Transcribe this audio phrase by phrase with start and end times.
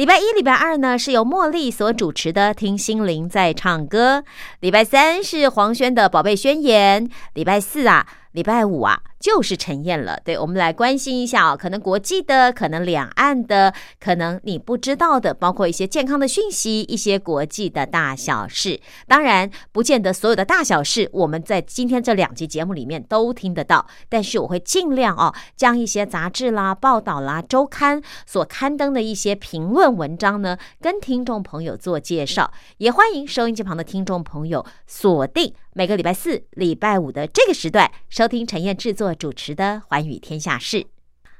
[0.00, 4.20] 礼拜一、礼拜二呢，是由茉莉所主持的《听心灵在唱歌》；
[4.60, 9.02] 礼拜三是黄轩的《宝贝宣言》；礼拜四啊，礼拜五啊。
[9.20, 18.80] 就是陈燕了，对我们来关心一下哦，可能国际的，可能两岸的，可能你不知道的，包括一些健康的讯息，一些国际的大小事。
[19.06, 32.50] 当然，不见得所有的大小事我们在今天这两集节目里面都听得到，但是我会尽量哦，将一些杂志啦、报道啦、周刊所刊登的一些评论文章呢，跟听众朋友做介绍。
[32.78, 39.10] 也欢迎收音机旁的听众朋友锁定每个礼拜四、礼拜五的这个时段收听陈燕制作。
[39.20, 40.78] 主持的《寰宇天下事》。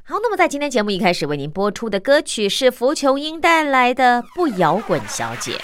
[0.03, 5.59] 好，那么在今天节目一开始为您播出的歌曲是浮琼英带来的《不摇滚小姐》。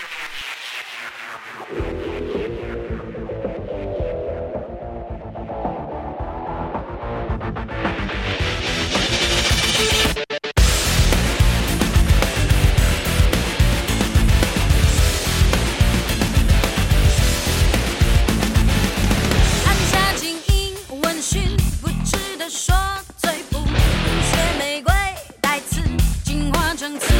[26.88, 27.15] 生。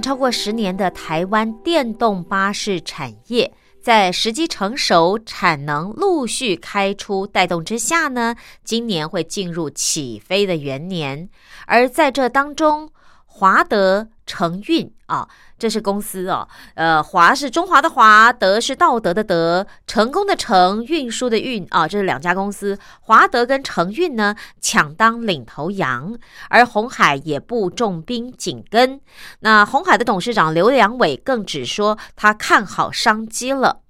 [0.00, 8.34] 超过十年的台湾电动巴士产业，在时机成熟、产能陆续开出带动之下呢，
[8.64, 11.28] 今年会进入起飞的元年。
[11.66, 12.88] 而在这当中，
[13.26, 15.28] 华德承运啊，
[15.62, 16.48] 这是公司哦。
[16.74, 22.76] 呃，华是中华的华，德是道德的德，成功的成，运输的运啊，这是两家公司。
[23.02, 26.18] 华德跟承运呢，抢当领头羊，
[26.48, 29.00] 而红海也不重兵紧跟。
[29.38, 33.82] 那红海的董事长刘良伟更只说他看好商机了，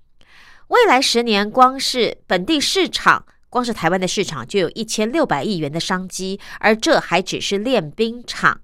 [0.68, 3.24] 未来十年光是本地市场。
[3.48, 8.54] 光是台湾的市场就有一千六百亿元的商机，而这还只是练兵场。《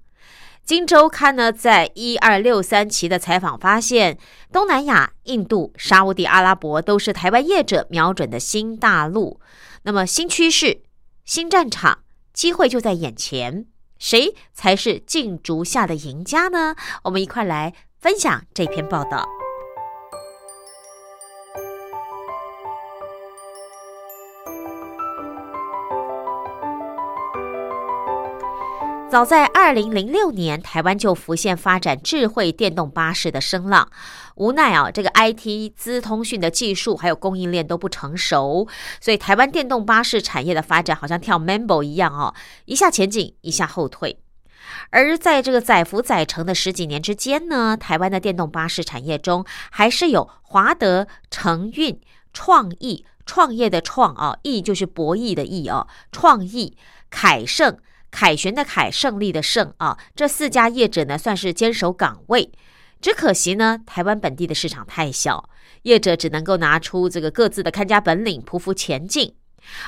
[0.69, 4.19] 金周刊》呢，在一二六三期的采访发现，
[4.51, 9.41] 东南亚、印度、沙地阿拉伯都是台湾业者瞄准的新大陆。
[9.81, 10.83] 那么新趋势、
[11.25, 13.65] 新战场，机会就在眼前，
[13.97, 16.75] 谁才是竞逐下的赢家呢？
[17.05, 19.27] 我们一块来分享这篇报道。
[29.09, 33.89] 早在二零零六年，台湾就浮现发展智慧电动巴士的声浪。
[34.35, 38.67] 无奈啊，这个 IT 资通讯的技术还有供应链都不成熟，
[39.01, 42.35] 所以台湾电动巴士产业的发展好像跳 Mambo 一样哦，
[42.65, 44.19] 一下前进，一下后退。
[44.91, 51.99] 而在这个载浮载沉的十几年之间呢，台湾的电动巴士产业中，还是有华德、承运、
[52.31, 56.77] 创意、创业的创啊，意就是博弈的意哦，创意、
[57.09, 57.75] 凯盛。
[58.11, 59.97] 凯旋的凯，胜利的胜啊！
[60.15, 62.51] 这四家业者呢，算是坚守岗位。
[63.01, 65.49] 只可惜呢，台湾本地的市场太小，
[65.83, 69.35] 业者只能够拿出这个各自的看家本领，匍匐前进。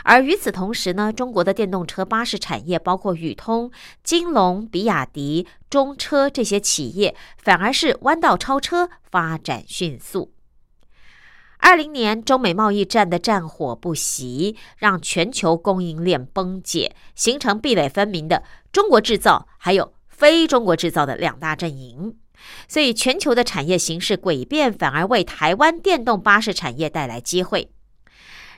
[0.04, 3.72] 而与此同时呢，中国的电动车巴士产业，包括宇通、
[4.04, 10.32] 金龙、比亚迪、中车这些企业，反而是弯道超车，发展迅速。
[11.62, 18.44] 二零年中美贸易战的战火不息，让全球供应链崩解，形成壁垒分明的
[18.74, 22.18] 中国制造还有非中国制造的两大阵营。
[22.68, 27.70] 所以，全球的产业形势诡变，反而为台湾电动巴士产业带来机会。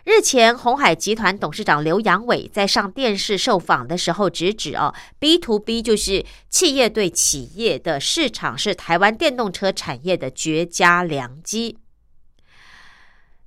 [0.06, 11.78] 日前，红海集团董事长刘扬伟在上电视受访的时候，直指哦，B to B 就是企业对企业的市场，是台湾电动车产业的绝佳良机。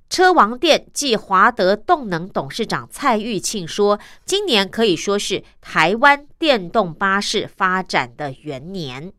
[0.09, 9.11] 车王店暨华德动能董事长蔡玉庆说：“今年可以说是台湾电动巴士发展的元年。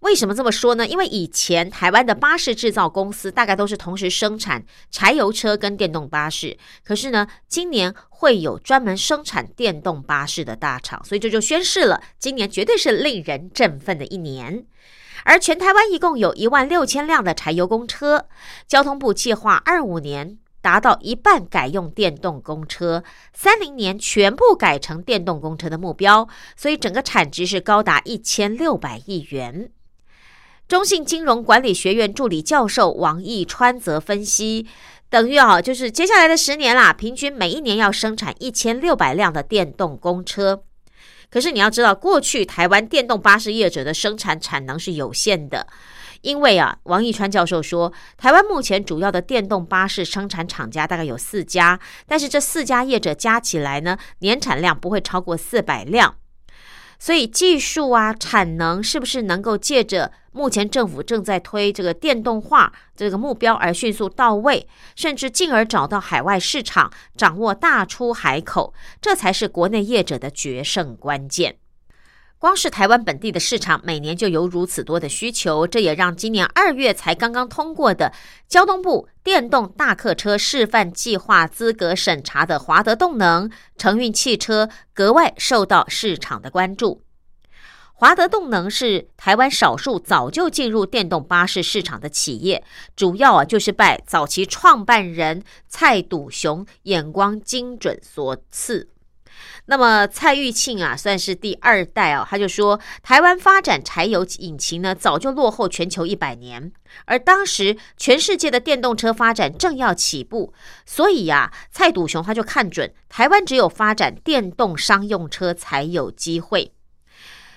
[0.00, 0.86] 为什么这么说呢？
[0.86, 14.64] 因为以前台湾的巴士制造公司大概都是同时生产柴油车跟电动巴士，可是呢，今年会有专门生产电动巴士的大厂，所以这就宣示了今年绝对是令人振奋的一年。”
[15.28, 18.26] 而全台湾一共有一万六千辆的柴油公车，
[18.68, 23.02] 交通部计划二五年达到一半改用电动公车，
[23.34, 29.68] 三零年全部改成电动公车的目标，所以整个产值是高达一千六百亿元。
[30.68, 34.68] 中信金融管理学院助理教授王义川则分析，
[35.10, 40.62] 等于啊，就是接下来的十年啦，平均每一年要生产一千六百辆的电动公车。
[41.30, 45.66] 可是你要知道，过去台湾电动巴士业者的生产产能是有限的，
[46.22, 56.14] 因为啊，王义川教授说，台湾目前主要的电动巴士生产厂家大概有四家，但是这四家业者加起来呢，年产量不会超过四百辆。
[56.98, 71.56] 所以技术啊，产能是不是能够借着目前政府正在推这个电动化这个目标而迅速到位，甚至进而找到海外市场，掌握大出海口，这才是国内业者的决胜关键。
[72.38, 78.12] 光是台湾本地的市场，每年就有如此多的需求，这也让今年二月才刚刚通过的
[78.46, 87.02] 交通部电动大客车示范计划资格审查的华德动能承运汽车格外受到市场的关注。
[87.94, 92.62] 华德动能是台湾少数早就进入电动巴士市场的企业，
[92.94, 98.90] 主要啊就是拜早期创办人蔡笃雄眼光精准所赐。
[99.66, 102.26] 那么蔡玉庆啊，算是第二代哦。
[102.28, 106.72] 他就说，台湾发展柴油引擎呢，早就落后全球一百年，
[107.04, 110.54] 而当时全世界的电动车发展正要起步，
[110.84, 116.72] 所以呀，蔡笃雄他就看准台湾只有发展电动商用车才有机会。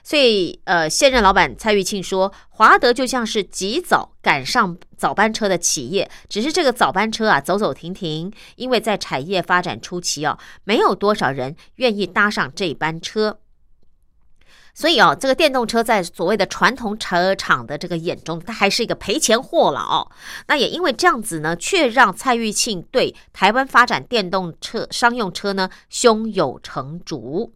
[0.10, 13.38] 所以，呃，现任老板蔡玉庆说，华德就像是及早赶上早班车的企业，只是这个早班车啊，走走停停，因为在产业发展初期哦，没有多少人愿意搭上这班车。
[14.74, 20.10] 所以哦，这个电动车在所谓的传统车厂的这个眼中，它还是一个赔钱货了哦。
[20.48, 27.54] 那也因为这样子呢，却让蔡玉庆对台湾发展电动车商用车呢，胸有成竹，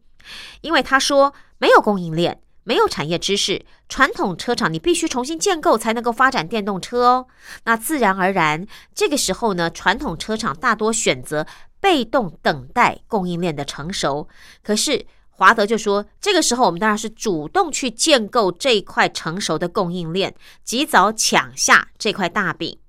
[0.61, 2.39] 因为他说没有供应链。
[2.65, 7.27] 没有产业知识，传统车厂你必须重新建构才能够发展电动车哦。
[7.65, 8.65] 那自然而然，
[8.95, 11.45] 这个时候呢，传统车厂大多选择
[11.81, 14.29] 被动等待供应链的成熟。
[14.63, 22.79] 可是华德就说，这个时候我们当然是主动去建构这一块成熟的供应链，及早抢下这块大饼。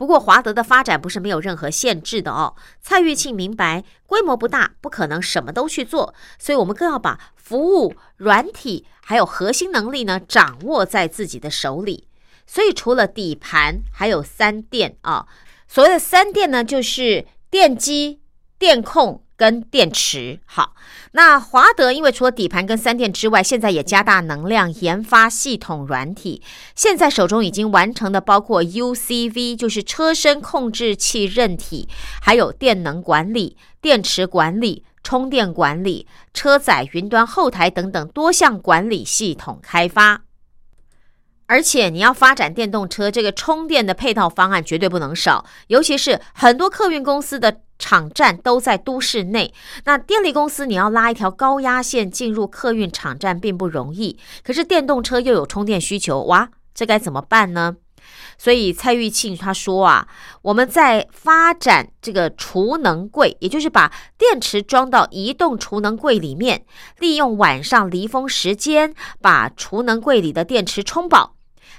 [0.00, 2.56] 不过华德的发展不是没有任何限制的哦。
[2.80, 12.08] 蔡玉庆明白，规模不大，不可能什么都去做，所以我们更要把服务、软体还有核心能力呢掌握在自己的手里。
[12.46, 15.26] 所以除了底盘，还有三电啊。
[15.68, 18.22] 所谓的三电呢，就是电机、
[18.58, 19.22] 电控。
[19.40, 20.74] 跟电池好，
[21.12, 26.42] 那华德因为除了底盘跟三电之外，现在也加大能量研发系统软体。
[26.74, 31.88] 现在手中已经完成的包括 UCV，就是车身控制器韧体，
[32.20, 40.20] 还有电能管理、电池管理、充电管理、车载云端后台等等多项管理系统开发。
[41.46, 47.62] 而且你要发展电动车，这个充电的配套方案绝对不能少，尤其是很多客运公司的。
[47.80, 49.52] 场站都在都市内，
[49.84, 54.16] 那电力公司你要拉一条高压线进入客运场站并不容易。
[54.44, 57.76] 可是电动车又有充电需求，哇，这该怎么办呢？
[58.38, 60.06] 所以蔡玉庆他说啊，
[60.42, 66.64] 我们在发展这个储能柜，也就是把电池装到移动储能柜里面，
[66.98, 71.34] 利用晚上离峰时间把储能柜里的电池充饱，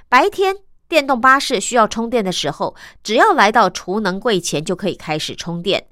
[0.10, 0.58] 白天。
[0.88, 5.86] 电动巴士需要充电的时候，只要来到储能柜前就可以开始充电。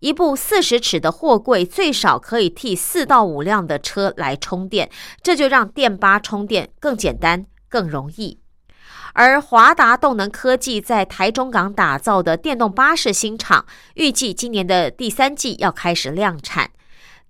[0.00, 4.90] 一部四十尺的货柜最少可以替四到五辆的车来充电，
[5.22, 8.40] 这就让电巴充电更简单、更容易。
[9.14, 16.70] 而华达动能科技在台中港打造的电动巴士新厂，预计今年的第三季要开始量产。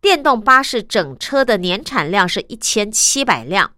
[0.01, 3.73] 电动巴士整车的年产量是一千七百辆。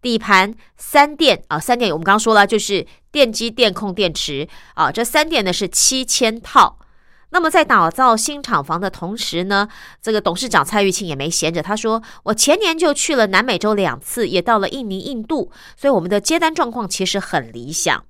[0.00, 6.78] 底盘三电啊，三电我们刚刚说了，就是电机、电控、电池啊，这三电呢是七千套。
[7.30, 9.68] 那么在打造新厂房的同时呢，
[10.00, 18.04] 这个董事长蔡玉庆也没闲着，他说：“我前年就去了南美洲两次，也到了印尼、印度，所以我们的接单状况其实很理想。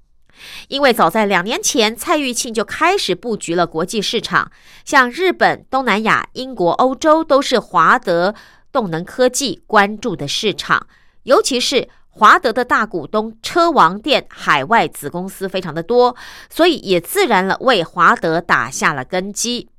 [0.69, 4.53] 因为早在两年前，蔡玉庆就开始布局了国际市场，
[4.85, 8.35] 像日本、东南亚、英国、欧洲都是华德
[8.71, 10.87] 动能科技关注的市场。”
[11.25, 16.17] 尤其是华德的大股东车王店海外子公司非常的多，
[16.51, 19.71] 所以也自然了为华德打下了根基。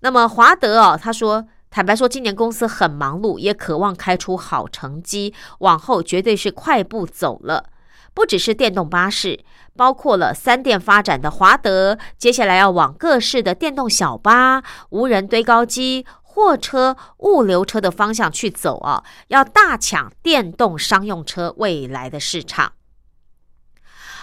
[0.00, 7.70] 那么华德哦，他说，坦白说，今年公司很忙碌，也渴望开出好成绩，往后绝对是快步走了。
[8.12, 9.40] 不只是电动巴士，
[9.76, 16.04] 包括了三电发展的华德，接下来要往各式的电动小巴、无人堆高机。
[16.32, 22.74] 货车、物流车的方向去走啊，要大抢电动商用车未来的市场。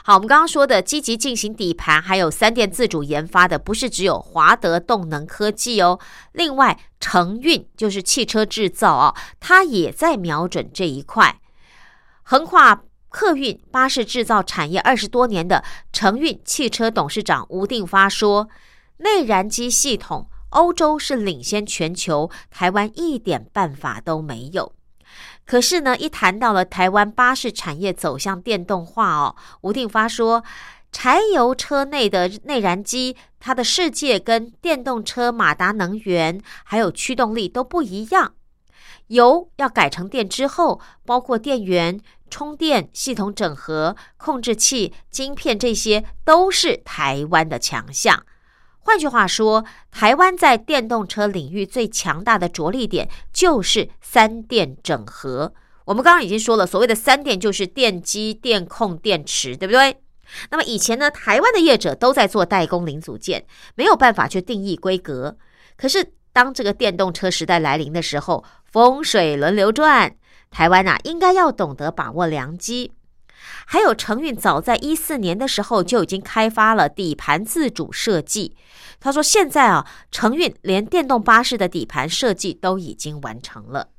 [0.06, 6.00] 好，我们刚刚说的积极进行底盘，还有三电自主研发的，不是只有华德动能科技哦。
[6.32, 11.42] 另外，承运就是汽车制造哦，它也在瞄准这一块。
[12.24, 15.62] 横跨客运、巴士制造产业二十多年的
[15.92, 18.48] 承运汽车董事长吴定发说
[19.00, 24.74] ：“内燃机系统。”欧洲是领先全球，台湾一点办法都没有。
[25.46, 30.44] 可是呢，一谈到了台湾巴士产业走向电动化哦，吴定发说，
[30.92, 38.34] 柴油车内的内燃机，它的世界跟电动车马达能源还有驱动力都不一样。
[39.08, 42.00] 油要改成电之后，包括电源、
[42.30, 48.26] 充电系统整合、控制器、晶片，这些都是台湾的强项。
[48.88, 55.54] 换句话说，台湾在电动车领域最强大的着力点就是三电整合。
[55.84, 59.98] 我们刚刚已经说了，所谓的三电就是电机、电控、电池，对不对？
[60.52, 65.36] 那么以前呢，台湾的业者都在做代工零组件，没有办法去定义规格。
[65.76, 70.16] 可是当这个电动车时代来临的时候，风水轮流转，
[70.50, 72.94] 台湾呐应该要懂得把握良机。
[73.70, 78.56] 还有承运早在一四年的时候就已经开发了底盘自主设计。
[78.98, 83.90] 他说：“现在啊，承运连电动巴士的底盘设计都已经完成了。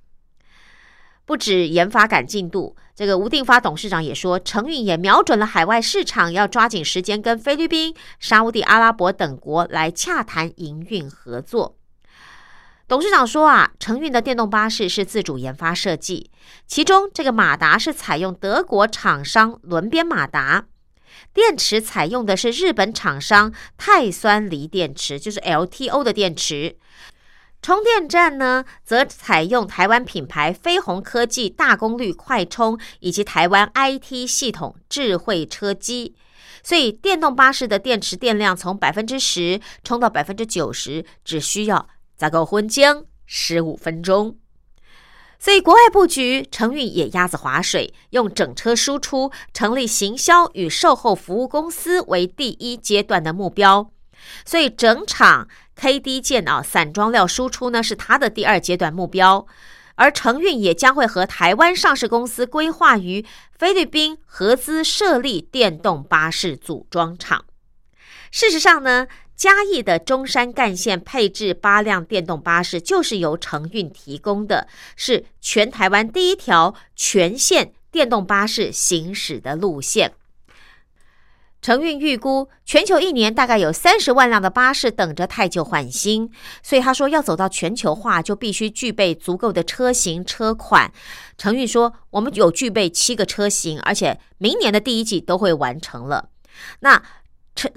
[1.27, 11.77] 不止研发赶进度，这个吴定发董事长也说，承运也瞄准了海外市场，要抓紧时间跟菲律宾、沙地阿拉伯等国来洽谈营运合作。”
[12.89, 16.31] 董事长说啊，承运的电动巴士是自主研发设计，
[16.67, 20.65] 其中这个马达是采用德国厂商轮边马达，
[21.35, 26.79] 电池采用的是日本厂商钛酸锂电池，就是 LTO 的电池。
[27.61, 36.15] 充电站呢，则采用台湾品牌飞鸿科技大功率快充以及台湾 IT 系统智慧车机，
[36.63, 41.87] 所以电动巴士的电池电量从百分之十充到百分之九十，只需要
[42.19, 44.37] 再够昏将十五分钟。
[45.39, 53.91] 所以国外布局，承运也鸭子划水，用整车输出，成立行销与售后服务公司为第一阶段的目标。
[54.45, 55.47] 所以整场
[55.77, 59.47] K D 件啊散装料输出呢是它的第二阶段目标，
[59.95, 63.25] 而承运也将会和台湾上市公司规划于
[63.57, 67.45] 菲律宾合资设立电动巴士组装厂。
[68.33, 69.07] 事实上呢，
[69.39, 74.67] 嘉义的中山干线配置八辆电动巴士，就是由承运提供的，
[74.97, 80.13] 是全台湾第一条全线电动巴士行驶的路线。
[81.63, 86.29] 承运预估，全球一年大概有三十万辆的巴士等着太旧换新，
[86.61, 90.93] 所以他说要走到全球化，就必须具备足够的车型车款。
[91.37, 96.29] 承运说，我们有具备七个车型，而且明年的第一季都会完成了。
[96.81, 97.01] 那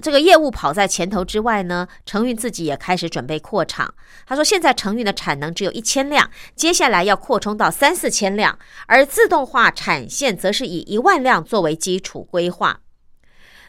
[0.00, 3.92] 这个业务跑在前头之外呢，承运自己也开始准备扩厂。
[4.26, 12.80] 他说，现在承运的产能只有一千辆，接下来要扩充到三四千辆，而自动化产线则是以一万辆作为基础规划。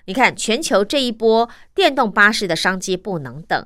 [0.05, 3.65] 你看，全球这一波电动巴士的商机不能等，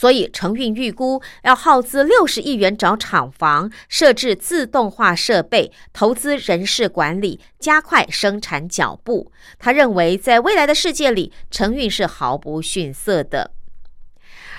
[0.00, 9.30] 所以承运预估要耗资六十亿元找厂房，设置自动化设备，投资人事管理，加快生产脚步。
[9.58, 13.50] 他认为，在未来的世界里，承运是毫不逊色的。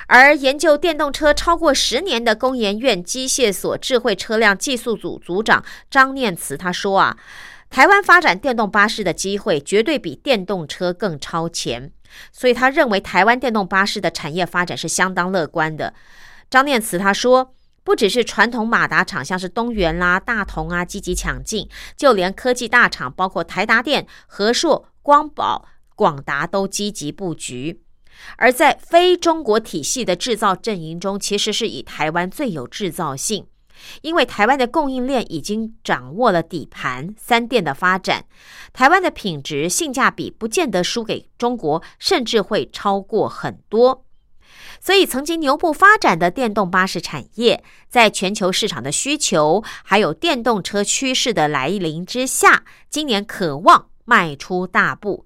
[0.06, 7.18] 而研究电动车超过十年的工研院机械所智慧车辆技术组组长张念慈他说啊。
[7.72, 11.92] 台湾发展电动巴士的机会绝对比电动车更超前，
[12.32, 15.94] 所以他认为台湾电动巴士的产业发展是相当乐观的。
[16.50, 17.54] 张念慈他说，
[17.84, 27.82] 不只是传统马达厂，像是东元啦、大同啊积极抢进，就连科技大厂，包括台达电、和硕、光宝、广达都积极布局。
[28.38, 33.48] 而在非中国体系的制造阵营中，其实是以台湾最有制造性。
[34.02, 38.26] 因为台湾的供应链已经掌握了底盘，三电的发展，
[38.74, 44.06] 台湾的品质性价比不见得输给中国，甚至会超过很多。
[44.80, 55.26] 所以，曾经牛步发展的电动巴士产业，在全球市场的需求还有电动车趋势的来临之下，今年渴望迈出大步。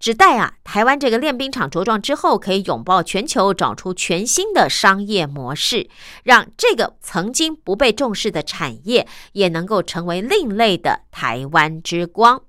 [0.00, 5.88] 只待啊，台湾这个练兵场茁壮之后，可以拥抱全球，找出全新的商业模式，
[6.24, 12.42] 让这个曾经不被重视的产业，也能够成为另类的台湾之光。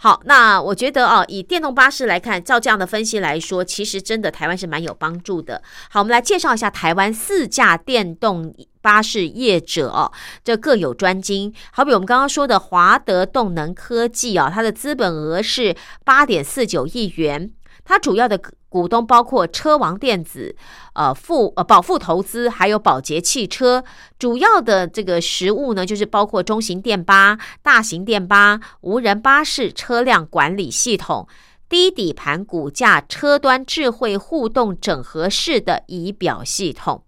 [0.00, 5.60] 好，那我觉得啊，以电动巴士来看，照这样的分析来说，其实真的台湾是蛮有帮助的。
[5.90, 10.12] 好，我们来介绍一下台湾四架电动巴士业者哦，
[10.42, 11.52] 这各有专精。
[11.72, 17.50] 好比我们刚刚说的华德动能科技啊，它的资本额是八点四九亿元。
[17.84, 18.38] 它主要的
[18.68, 20.54] 股东包括车王电子、
[20.92, 23.82] 呃富呃宝富投资，还有宝洁汽车。
[24.18, 31.26] 主要的这个实物呢，就是包括中型电巴、大型电巴、无人巴士车辆管理系统、
[31.66, 37.04] 低底盘骨架、车端智慧互动整合式的仪表系统。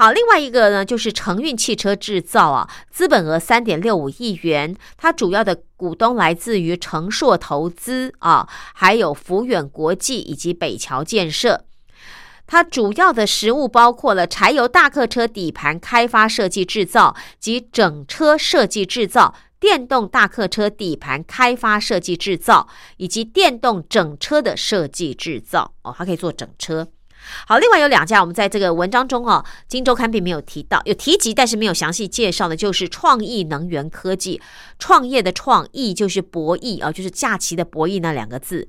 [0.00, 11.66] 好，另外一个呢，就是承运汽车制造啊，资本额三点六五亿元，它主要的股东来自于承硕投资啊，还有福远国际以及北桥建设。
[12.46, 26.88] 它主要的实物包括了柴油大客车底盘开发设计制造及整车设计制造，电动大客车底盘开发设计制造，以及电动整车的设计制造哦，它可以做整车。
[27.46, 34.40] 好，另外有两家，我们在这个文章中哦，《金周刊》并没有提到，有提及，但是没有详细介绍的，就是创意能源科技。
[34.78, 38.68] 创业的创意就是博弈啊，就是假期的博弈那两个字。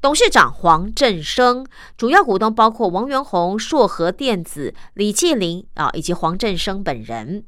[0.00, 7.44] 董事长黄振生，主要股东包括王元宏、硕和电子、李继林啊，以及黄振生本人。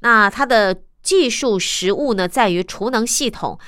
[0.00, 3.58] 那他的技术实物呢，在于储能系统、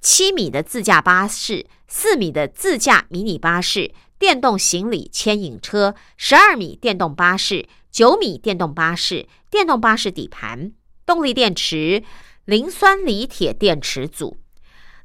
[0.00, 3.92] 七米的自驾巴士、四米的自驾迷你巴士。
[4.20, 10.72] 电动行李牵引车、十二米电动巴士、九米电动巴士、电动巴士底盘、
[11.06, 12.02] 动力电池、
[12.44, 14.36] 磷酸锂铁电池组。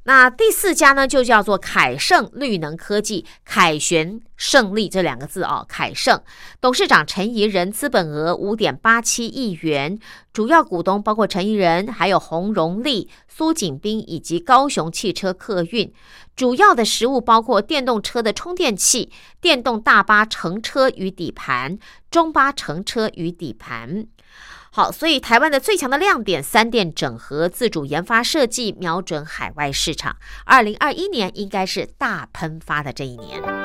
[0.03, 6.21] 那第四家呢，就叫做凯盛绿能科技，凯旋胜利这两个字啊，凯盛
[6.61, 9.97] 董事长陈怡仁，资本额五点八七亿元，
[10.31, 15.91] 主要股东包括陈怡仁，还有洪荣利、苏锦斌以及高雄汽车客运。
[16.35, 21.79] 主要的食物包括电动车的充电器、电动大巴乘车与底盘、
[22.11, 24.05] 中巴乘车与底盘。
[24.71, 30.17] 好，所以台湾的最强的亮点，三电整合、自主研发设计，瞄准海外市场。
[30.43, 33.64] 二零二一年应该是大喷发的这一年。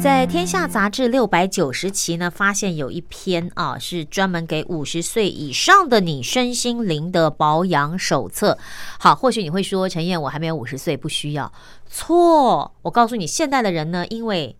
[0.00, 8.56] 在《天下》杂志六百九十期呢，发现有一篇啊，是专门给五十岁以上的你身心灵的保养手册。
[8.98, 11.52] 好，或许你会说，陈燕，我还没有五十岁，不需要。
[11.86, 14.56] 错，我告诉你，现代的人呢，因为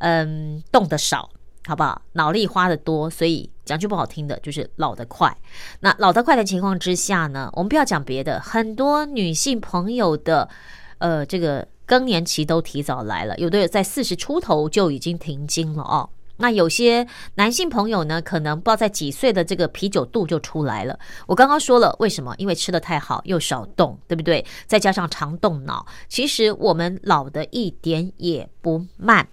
[0.00, 1.30] 嗯动得少，
[1.66, 2.02] 好不好？
[2.12, 5.34] 脑力花的多，所以讲句不好听的，就是老得快。
[5.80, 10.46] 那老得快的情况之下呢，我们不要讲别的，很多女性朋友的
[10.98, 11.66] 呃这个。
[11.86, 16.08] 更年期都提早来了，有的在四十出头就已经停经了哦。
[16.36, 20.98] 那有些男性朋友呢，可能不知道在几岁的这个啤酒肚就出来了。
[21.28, 22.34] 我刚刚说了，为什么？
[22.38, 24.44] 因为吃的太好，又少动，对不对？
[24.66, 29.28] 再加上常动脑，其实我们老的一点也不慢。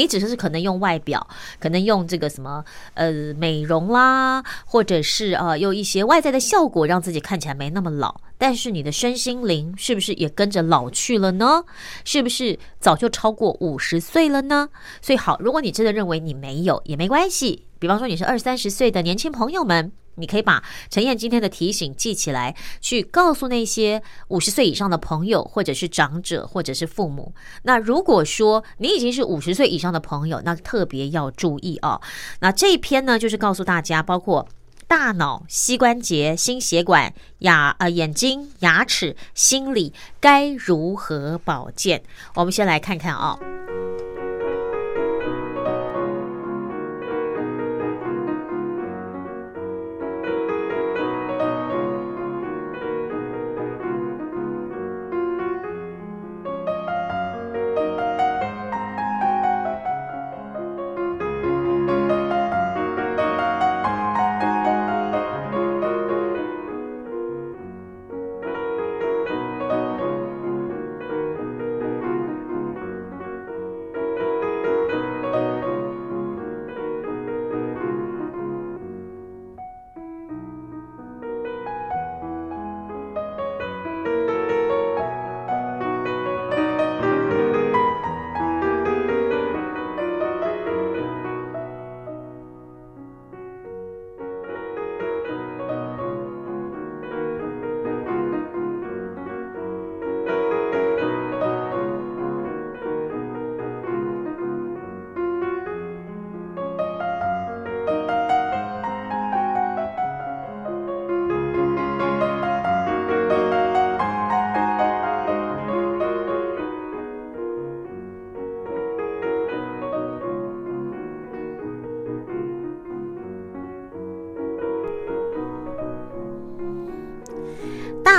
[0.00, 8.18] 你只是可能用外表，可能用这个什么呃美容啦，或者是呃用一些外在的效果，让自己看起来没那么老。
[8.38, 11.64] 但是你的身心灵是不是也跟着老去了呢？
[12.02, 14.70] 是不是早就超过五十岁了呢？
[15.02, 17.66] 所以好，如果你真的认为你没有，也没关系。
[17.78, 19.92] 比方说你是二三十岁的年轻朋友们。
[20.16, 27.32] 你可以把陈燕今天的提醒记起来，去告诉那些五十岁以上的朋友，或者是长者，或者是父母。
[27.62, 32.00] 那如果说你已经是五十岁以上的朋友，那特别要注意啊。
[32.40, 34.46] 那这一篇呢，就是告诉大家，包括
[34.86, 42.02] 大脑、膝关节、心血管、牙呃眼睛、牙齿、心理该如何保健。
[42.34, 43.38] 我们先来看看啊。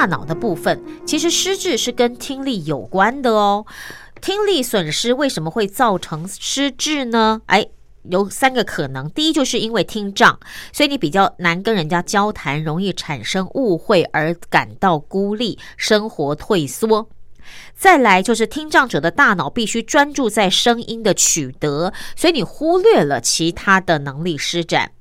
[0.02, 3.68] 大脑的部分，其实失智是跟听力有关的哦。
[4.20, 7.40] 听力损失为什么会造成失智呢？
[7.46, 7.68] 哎，
[8.10, 9.08] 有三个可能。
[9.12, 10.40] 第一，就是因为听障，
[10.74, 17.08] 所以你比较难跟人家交谈，容易产生误会而感到孤立，生活退缩。
[17.76, 24.94] 再来，就是听障者的大脑必须专注在声音的取得，所以你忽略了其他的能力施展。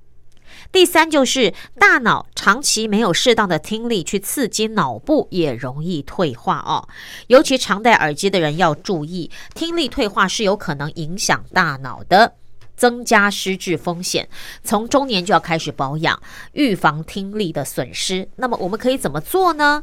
[0.72, 6.88] 第三就是大脑长期没有适当的听力去刺激脑部，也容易退化哦。
[7.26, 12.35] 尤其常戴耳机的人要注意，听力退化是有可能影响大脑的，
[12.76, 14.28] 增加失智风险。
[14.62, 18.28] 从中年就要开始保养，预防听力的损失。
[18.37, 19.83] 那么我们可以怎么做呢？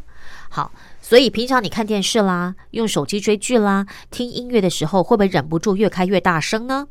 [0.49, 0.71] 好，
[1.01, 6.87] 所以平常你看电视啦，用手机追剧啦，听音乐的时候，会不会忍不住越开越大声呢？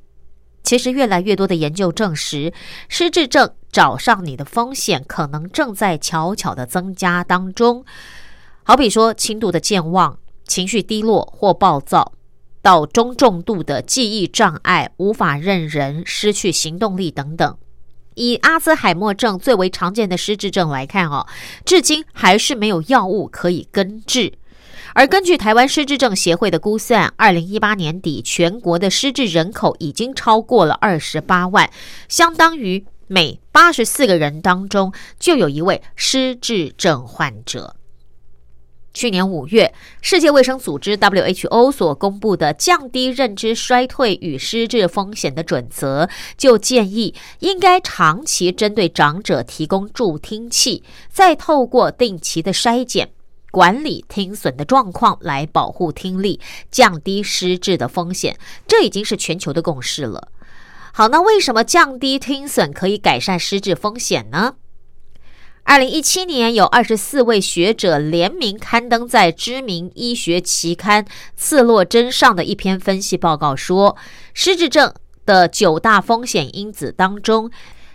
[0.62, 2.52] 其实，越来越多的研究证实，
[2.88, 7.85] 失智症找上你的风险可能正在悄悄的增加当中。
[8.62, 12.15] 好比说，轻度的健忘、情绪低落或暴躁，
[12.62, 17.59] 到中重度的记忆障碍、无法认人、失去行动力等等。
[18.15, 21.27] 以阿兹海默症最为常见的失智症来看，哦，
[21.67, 24.33] 至今还是没有药物可以根治。
[24.95, 31.69] 而根据台湾失智症协会的估算，二零一八年底全国的失智人口已经超过了二十八万，
[32.09, 37.77] 相当于每八十四个人当中就有一位失智症患者。
[38.92, 53.11] 去年五月，世界卫生组织 WHO 所公布的降低认知衰退与失智风险的准则，就建议应该长期针对长者提供助听器，再透过定期的筛检。
[53.51, 56.40] 管理听损的状况来保护听力，
[56.71, 60.29] 降低失智的风险，这已经是全球的共识了。
[60.98, 64.54] 好，那为什么降低听损可以改善失智风险呢？
[65.64, 71.04] 二零一七年，有二十四位学者联名刊登在知名医学期刊
[71.37, 73.94] 《刺络针》上的一篇分析报告说，
[74.32, 74.94] 失智症
[75.26, 77.50] 的九大风险因子当中。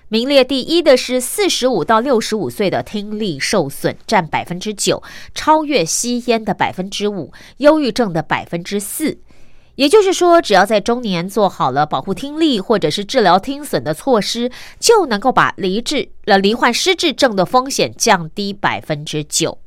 [0.09, 5.01] 名列第一的是四十五到六十五岁的听力受损，占百分之九，
[5.33, 9.17] 超越吸烟的百分之五，忧郁症的百分之四。
[9.75, 19.57] 也就是说，只要在中年做好了保护听力或者是治疗听损的措施，就能够把离智、呃罹患失智症的风险降低百分之九。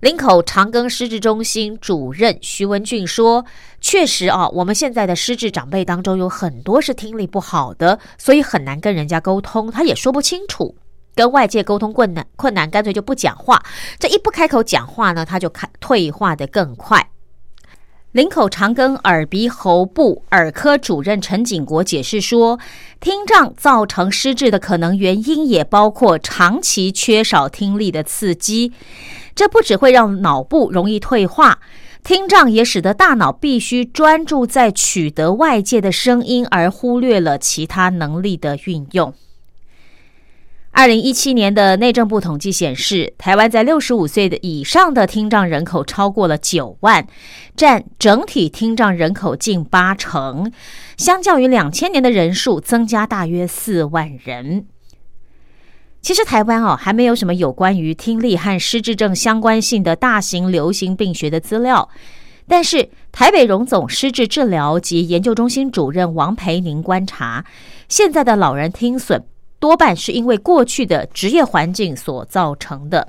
[0.00, 3.46] 林口长庚失智中心主任徐文俊说
[3.80, 10.76] ：“确实啊，我们现在的失智长辈当中有很多是听力不好的，所以很难跟人家沟通，他也说不清楚，
[11.14, 13.62] 跟外界沟通困难，困难干脆就不讲话。
[13.98, 17.08] 这一不开口讲话呢，他就开退化的更快。”
[18.14, 22.60] 林口长庚耳鼻喉部耳科主任陈景国解释说，
[23.00, 28.72] 听障造成失智的可能原因也包括长期缺少听力的刺激，
[29.34, 31.58] 这不只会让脑部容易退化，
[32.04, 39.12] 听障也使得大脑必须专注在取得外界的声音，而忽略了其他能力的运用。
[40.76, 47.06] 二零一七年的内政部统计显示，台湾在六十五岁的以上的听障人口超过了九万，
[47.56, 50.50] 占整体听障人口近八成。
[50.96, 54.66] 相较于两千年的人数，增加大约四万人。
[56.02, 61.88] 其实台湾哦，还没有什么有关于听力和失智症相关性的大型流行病学的资料。
[62.48, 67.44] 但是台北荣总失智治疗及研究中心主任王培宁观察，
[67.88, 69.24] 现在的老人听损。
[69.64, 73.08] 多半是因为过去的职业环境所造成的。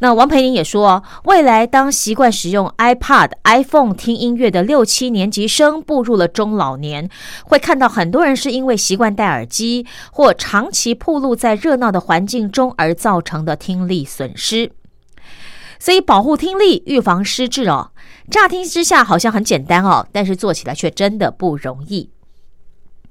[0.00, 7.08] 那王培林也说，未来当习惯使用 iPad、iPhone 听音乐的六七年级生步入了中老年，
[7.46, 14.70] 会看到很多人是因为习惯戴耳机或长期暴露在热闹的环境中而造成的听力损失。
[15.78, 17.92] 所以，保护听力、预防失智哦，
[18.30, 22.10] 乍听之下好像很简单哦，但是做起来却真的不容易。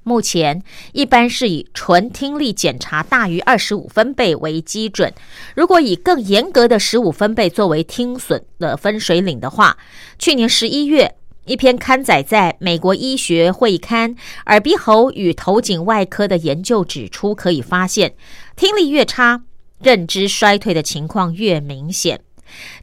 [0.04, 0.62] 目前
[0.92, 5.14] 一般是以纯听力检查大于二十五分贝为基准，
[5.56, 9.78] 如果以更严格的十五分贝作为听损的分水岭的话，
[10.20, 18.14] 去年十一月一篇刊载在美国医学会刊《耳鼻喉与头颈外科》的研究指出，可以发现
[18.56, 19.44] 听力越差，
[19.82, 22.22] 认知衰退的情况越明显。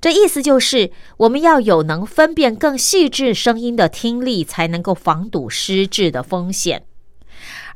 [0.01, 6.83] 这意思就是，我们要有能分辨更细致声音的听力，才能够防堵失智的风险。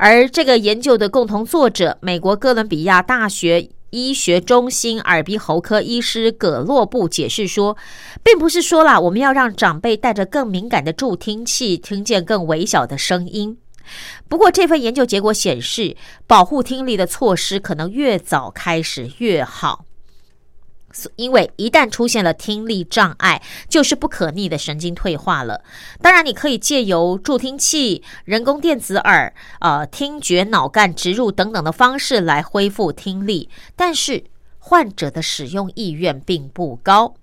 [0.06, 7.74] 而这个研究的共同作者，美国哥伦比亚大学医学中心耳鼻喉科医师葛洛布解释说，
[8.22, 13.56] 并不是说啦，我们要让长辈带着更敏感的助听器，听见更微小的声音。
[14.28, 19.86] 不过，这份研究结果显示，保护听力的措施可能越早开始越好。
[21.16, 25.62] 因为一旦出现了听力障碍，就是不可逆的神经退化了。
[26.00, 34.24] 当然，你可以借由助听器、人工电子耳、呃听觉脑干植入等等的方式来恢复听力，但是
[34.58, 37.14] 患者的使用意愿并不高。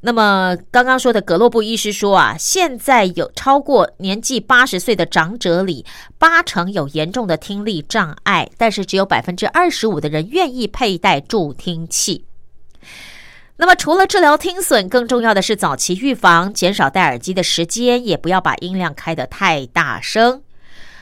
[0.00, 5.84] 那么，刚刚说的格洛布医师说啊，现在有超过年纪八十岁的长者里，
[6.18, 12.26] 八成有严重的听力障碍，但是只有百分之二十五的人愿意佩戴助听器。
[13.60, 20.42] 那么，除了治疗听损，更重要的是早期预防，减少戴耳机的时间，也不要把音量开得太大声。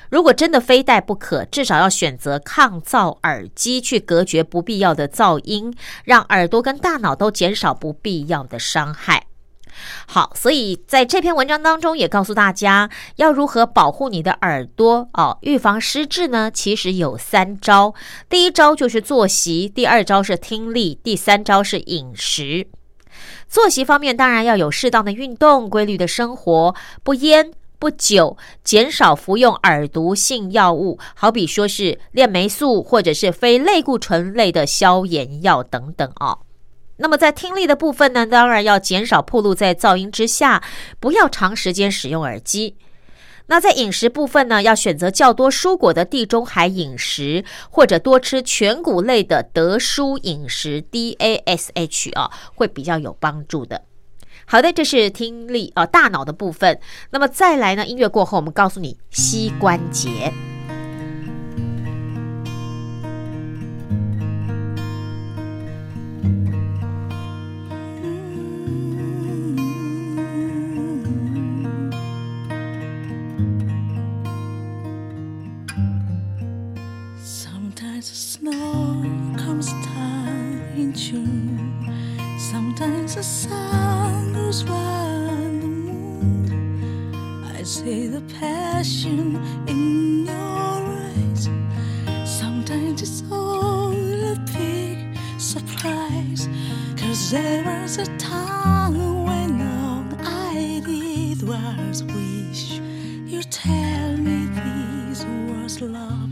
[0.09, 9.26] 如果真的非戴不可，至少要选择抗噪耳机，去隔绝不必要的噪音，让耳朵跟大脑都减少不必要的伤害。
[10.07, 16.51] 好，所以在这篇文章当中也告诉大家要如何保护你的耳朵哦，预防失智呢？
[16.51, 17.95] 其实有三招，
[18.29, 22.69] 第一招就是作息，第二招是听力，第三招是饮食。
[23.49, 36.39] 作息方面当然要有适当的运动，规律的生活，不烟不酒，减少服用耳毒性药物，好比说是链霉素或者是非类固醇类的消炎药等等哦。
[36.99, 40.63] 那么在听力的部分呢，当然要减少暴露在噪音之下，
[40.99, 42.77] 不要长时间使用耳机。
[43.49, 53.83] 那在饮食部分呢，要选择较多蔬果的地中海饮食，或者多吃全谷类的德蔬饮食 （DASH） 啊，会比较有帮助的。
[54.47, 56.81] 好的，这是听力呃大脑的部分。
[57.11, 60.33] 那么再来呢，音乐过后，我们告诉你膝关节。
[82.77, 87.43] The sun goes round the moon.
[87.57, 89.37] I see the passion
[89.67, 91.49] in your eyes.
[92.25, 94.99] Sometimes it's all a big
[95.39, 96.49] surprise.
[96.99, 102.79] Cause there was a time when all I did was wish
[103.25, 106.29] you tell me this was love.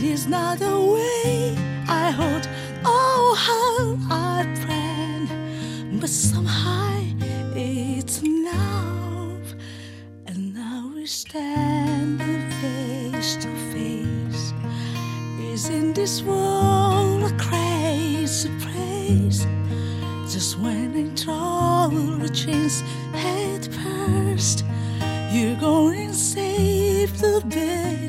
[0.00, 1.56] This not the way
[1.88, 2.48] I hoped.
[2.84, 4.79] Oh, how I prayed
[6.10, 6.80] somehow
[7.54, 9.54] it's love,
[10.26, 14.52] and now we're standing face to face.
[15.40, 19.46] Isn't this world a crazy place?
[20.32, 22.80] Just when I in trouble change
[23.12, 24.64] head first,
[25.30, 27.99] you're going to save the day.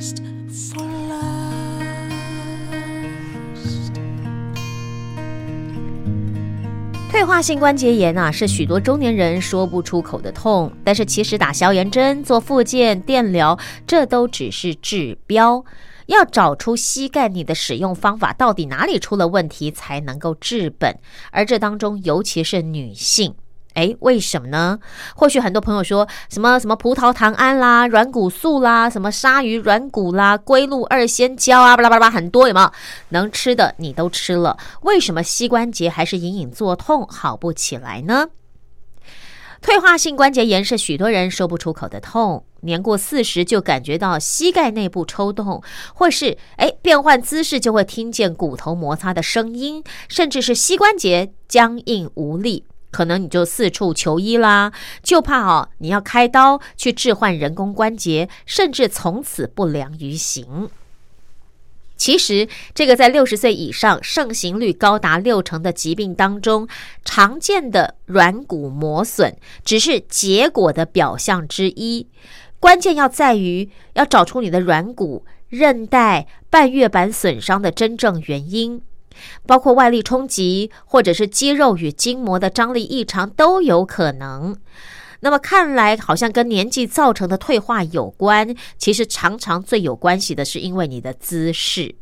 [7.32, 10.70] 化性关节炎啊，是许多中年人说不出口的痛。
[10.84, 13.58] 但是其实打消炎针、做复健、电疗，
[13.88, 15.64] 这都只是治标。
[16.08, 21.00] 要找出膝盖你的使用方法到底哪里出了问题，才能够治本。
[21.32, 23.34] 而这当中，尤其是女性，
[23.76, 24.80] 诶，为什么呢？
[25.16, 32.72] 或许很多朋友说什么什么葡萄糖胺啦、软骨素啦、什么鲨鱼软骨啦、龟鹿二仙胶啊，巴拉巴拉巴拉，很多有没有？
[33.10, 38.28] 能吃的你都吃了，为什么膝关节还是隐隐作痛，好不起来呢？
[39.62, 45.62] 退化性关节炎是许多人说不出口的痛，年过四十就感觉到膝盖内部抽动，
[45.94, 54.72] 或是哎变换姿势就会听见骨头摩擦的声音，甚至是膝关节僵硬无力，可能你就四处求医啦，
[55.02, 60.70] 就怕哦你要开刀去置换人工关节，甚至从此不良于行。
[61.96, 66.68] 其实，这个在六十岁以上盛行率高达六成的疾病当中，
[67.06, 72.08] 常见的软骨磨损只是结果的表象之一。
[72.60, 78.82] 关键要在于要找出你的软骨、韧带、半月板损伤的真正原因，
[79.46, 84.56] 包括外力冲击或者是肌肉与筋膜的张力异常都有可能。
[85.22, 91.94] 那么看来好像跟年纪造成的退化有关，其实常常最有关系的是因为你的姿势。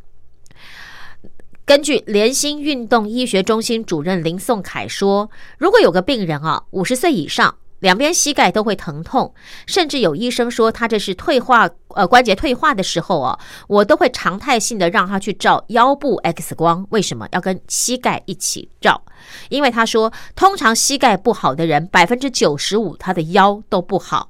[1.66, 9.34] 根据联心运动医学中心主任林颂凯说，如果有个病人啊，五十岁以上，两边膝盖都会疼痛，
[9.66, 16.86] 甚至有医生说他这是退化，呃，关节退化的时候啊，我都会常态性的让他去照腰部 X 光。
[16.90, 19.02] 为什么要跟膝盖一起照？
[19.50, 24.30] 因为他说，通常膝盖不好的人，百分之九十五他的腰都不好。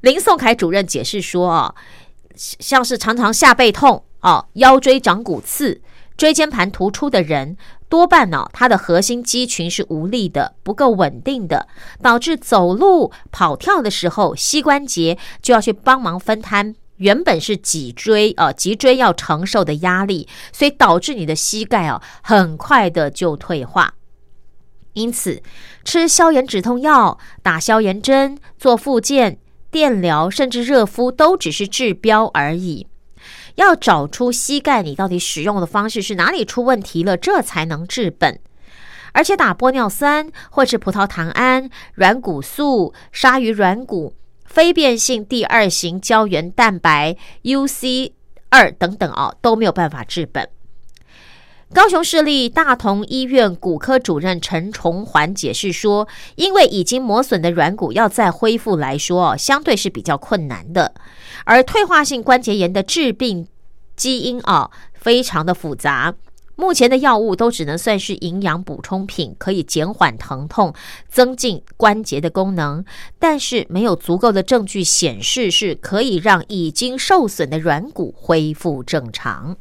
[0.00, 1.74] 林颂凯主任解释说啊，
[2.34, 5.82] 像是常常下背痛哦，腰椎长骨刺。
[6.14, 7.56] 椎间盘突出的人，
[7.92, 11.68] 多半呢，它的核心肌群是无力的，不够稳定的，
[12.00, 23.92] 导致走路、跑跳的时候，膝关节就要去帮忙分摊原本是脊椎啊脊椎要承受的压力，所以导致你的膝盖啊很快的就退化。
[24.94, 25.42] 因此，
[25.84, 29.36] 吃消炎止痛药、打消炎针、做复健、
[29.70, 32.86] 电疗，甚至热敷，都只是治标而已。
[33.56, 38.38] 要找出膝盖你到底使用的方式是哪里出问题了，这才能治本。
[39.12, 44.14] 而且打玻尿酸或是葡萄糖胺、软骨素、鲨鱼软骨、
[44.46, 48.12] 非变性第二型胶原蛋白 （UC
[48.48, 50.48] 二）等等啊，都没有办法治本。
[51.74, 56.06] 高雄市立大同医院骨科主任陈崇环解释说
[56.36, 60.92] ：“因为已经磨损的软骨要再恢复来说，相对是比较困难的。
[61.46, 63.48] 而退化性关节炎的致病
[63.96, 66.14] 基因啊，非常的复杂。
[66.56, 70.74] 目前的药物都只能算是营养补充品，可以减缓疼痛，
[71.08, 72.84] 增进关节的功能，
[73.18, 79.56] 但是没有足够的证据显示是可以让已经受损的软骨恢复正常。”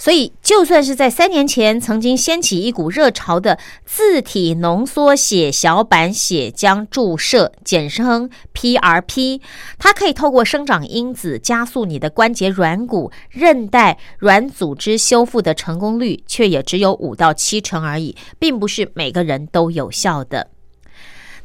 [0.00, 9.40] 所以，就算是在三年前曾经掀起一股热潮的自体浓缩血小板血浆注射，简称 PRP，
[9.76, 20.48] 它可以透过生长因子加速你的关节软骨、韧带、软组织修复的成功率，却也只有五到七成而已，并不是每个人都有效的。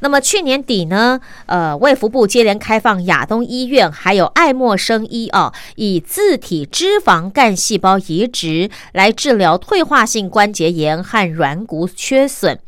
[0.04, 12.60] 那么去年底呢，呃，卫福部接连开放亚东医院还有爱默生医啊，以自体脂肪干细胞移植来治疗退化性关节炎和软骨缺损，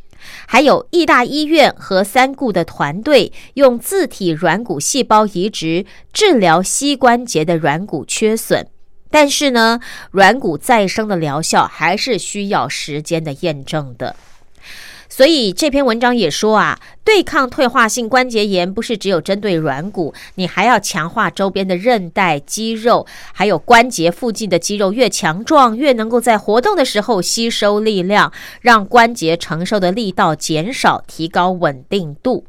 [0.46, 5.84] 还有义大医院和三顾的团队用自体软骨细胞移植
[6.14, 8.66] 治疗膝关节的软骨缺损，
[9.10, 9.78] 但是呢，
[10.10, 14.16] 软骨再生的疗效还是需要时间的验证的。
[15.16, 32.44] 所以这篇文章也说啊，对抗退化性关节炎不是只有针对软骨，你还要强化周边的韧带、肌肉，还有关节附近的肌肉越强壮，越能够在活动的时候吸收力量，让关节承受的力道减少，提高稳定度。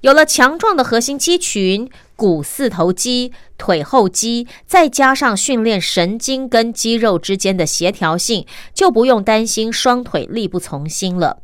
[0.00, 11.38] 有了强壮的核心肌群、股四头肌、腿后肌，再加上训练神经跟肌肉之间的协调性，就不用担心双腿力不从心了。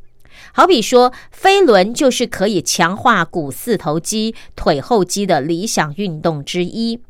[0.57, 7.01] 好比说，飞轮就是可以强化股四头肌、腿后肌的理想运动之一。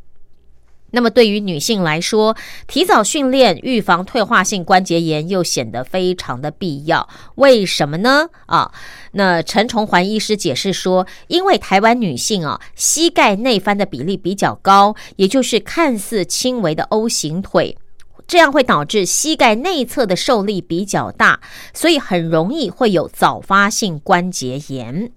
[0.92, 2.34] 那么对于女性来说，
[2.66, 7.07] 提早训练预防退化性关节炎又显得非常的必要。
[7.34, 8.28] 为什么呢？
[8.47, 8.72] 啊，
[9.12, 17.76] 那陈崇环医师解释说，因为台湾女性啊，膝盖内翻的比例比较高，也就是看似轻微的 O 型腿。
[18.26, 21.40] 这样会导致膝盖内侧的受力比较大，
[21.72, 25.12] 所以很容易会有早发性关节炎。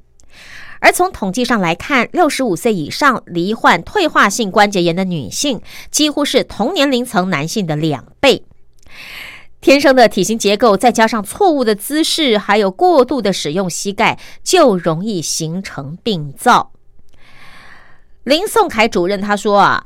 [0.79, 8.43] 而从统计上来看，六十五岁以上罹患退化性关节炎的女性，几乎是同年龄层男性的两倍。
[9.59, 16.71] 天生的体型结构，再加上错误的姿势，还有过度的使用膝盖，就容易形成病灶。
[18.23, 19.83] 林颂凯主任他说啊。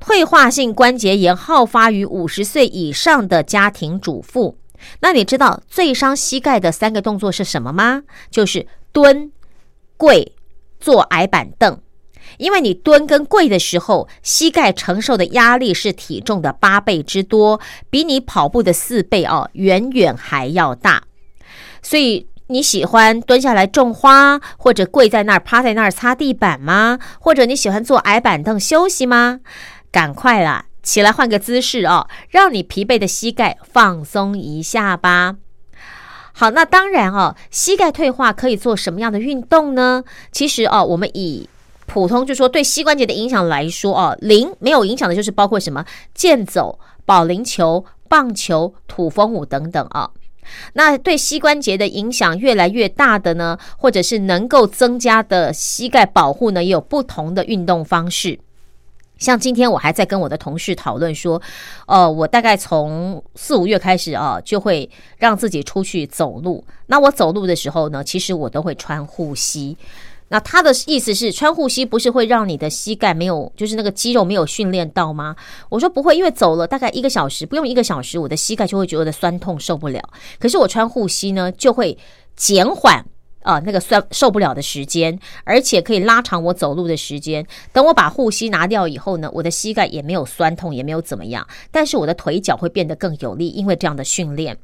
[0.00, 4.56] 退化性关节炎好发于五十岁以上的家庭主妇。
[5.00, 8.02] 那你知道最伤膝盖的三个动作是什么吗？
[8.30, 9.30] 就是蹲、
[9.98, 10.32] 跪、
[10.80, 11.78] 坐矮板凳。
[12.38, 21.02] 因为你蹲跟跪的时候，膝盖承受的压力是体重的八倍之多，比你跑步的四倍哦，远远还要大。
[21.82, 26.98] 所以你喜欢蹲下来种花，或者跪在那儿趴在那儿擦地板吗？
[27.18, 29.40] 或者你喜欢坐矮板凳休息吗？
[29.92, 35.36] 赶快啦，起来换个姿势哦，让你疲惫的膝盖放松一下吧。
[36.32, 40.04] 好，那当然哦，膝盖退化可以做什么样的运动呢？
[40.32, 41.48] 其实哦，我们以
[41.86, 45.84] 普通就说对膝关节的影响来说哦，零没有影响的就是包括什么
[46.14, 50.10] 健走、保龄球、棒球、土风舞等等啊。
[50.72, 58.38] 那对膝关节的影响越来越大的呢，或者是能够增加的膝盖保护呢，也有不同的运动方式。
[59.20, 61.40] 像今天我还在跟我的同事讨论说，
[61.86, 66.64] 呃，我大概从四五月开始啊，就会让自己出去走路。
[66.86, 69.76] 那我走路的时候呢，其实我都会穿护膝。
[70.32, 75.34] 那他的意思是，穿护膝不是会让你的膝盖没有，就是那个肌肉没有训练到吗？
[75.68, 80.00] 我说不会，因为走了大概一个小时，不用一个小时，我的膝盖就会觉得酸痛受不了。
[80.38, 81.98] 可是我穿护膝呢，就会
[82.36, 83.04] 减缓。
[83.42, 87.46] 啊，那个酸受不了的时间，而且可以拉长我走路的时间。
[87.72, 91.46] 等我把护膝拿掉以后呢，我的膝盖也没有酸痛，也没有怎么样。
[91.70, 94.58] 但是我的腿脚会变得更有力，因为这样的训练。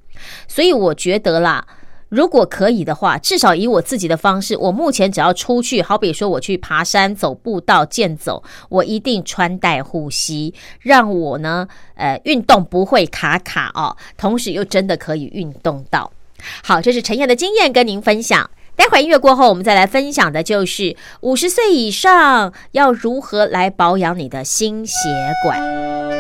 [0.47, 1.67] 所以我觉得啦，
[2.09, 16.13] 如果可以的话，至少以我自己的方式，我目前只要出去，好比说我去爬山、走步道、健走，我一定穿戴护膝，让我呢，呃，运动不会卡卡哦，同时又真的可以运动到。
[16.63, 18.51] 好，这是陈燕的经验跟您分享。
[18.77, 24.95] 待会音乐过后，我们再来分享的就是五十岁以上要如何来保养你的心血
[25.43, 26.16] 管。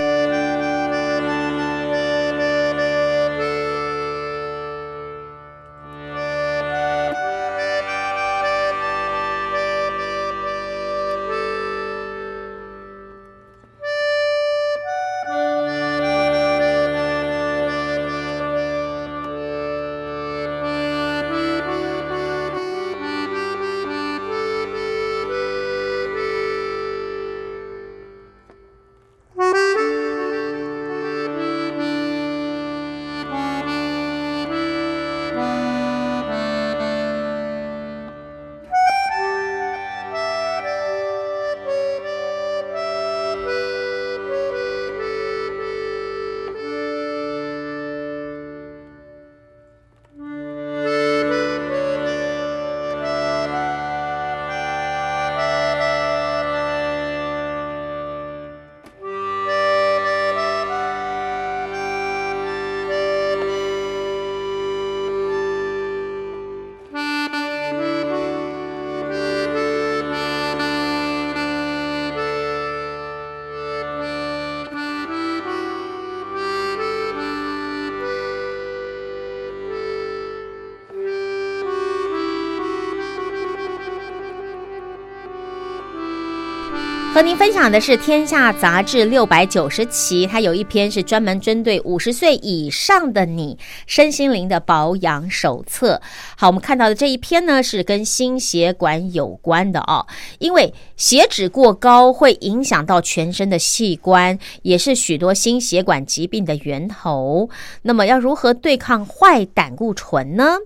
[87.16, 93.56] 和您分享的是《天下杂志》六百九十期，它有一篇是专门针对五十岁以上的你
[93.86, 96.02] 身心灵的保养手册。
[96.36, 100.06] 好，我们看到的这一篇呢，是跟心血管有关的哦，
[100.40, 107.48] 因为血脂过高会影响到全身的器官，也是许多心血管疾病的源头。
[107.80, 110.56] 那么，要如何对抗坏胆固醇呢？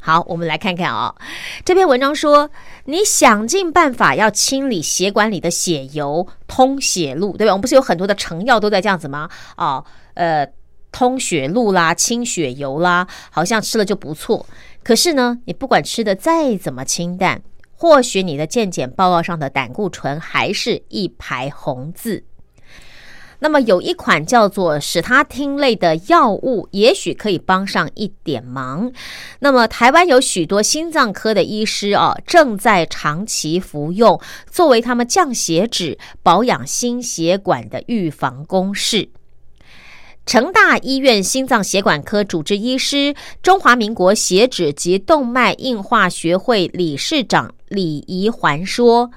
[0.00, 1.14] 好，我们来看看啊，
[1.64, 2.50] 这篇文章说，
[2.84, 7.52] 你想尽办法要清理血管里的血油，通血路，对吧？
[7.52, 9.28] 我们不是有很多的成药都在这样子吗？
[9.56, 9.84] 哦，
[10.14, 10.48] 呃，
[10.92, 14.46] 通血路啦，清血油啦，好像吃了就不错。
[14.82, 17.42] 可是呢，你不管吃的再怎么清淡，
[17.74, 22.24] 或许你的健检报告上的胆固醇还是一排红字。
[23.40, 28.90] 那么有一款叫做使他听类的药物，也许可以帮上一点忙。
[29.38, 34.20] 那么台湾有许多心脏科的医师哦，正在长期服用，
[34.50, 39.08] 作为他们降血脂、保养心血管的预防公式。
[40.26, 49.10] 成大医院心脏血管科主治医师、中华民国血脂及动脉硬化学会理事长李怡环说。